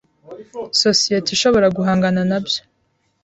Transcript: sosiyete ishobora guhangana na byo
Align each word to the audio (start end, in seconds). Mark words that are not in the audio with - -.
sosiyete 0.81 1.29
ishobora 1.31 1.67
guhangana 1.77 2.21
na 2.29 2.39
byo 2.45 2.61